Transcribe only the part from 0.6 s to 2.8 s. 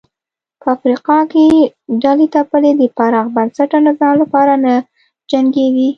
په افریقا کې ډلې ټپلې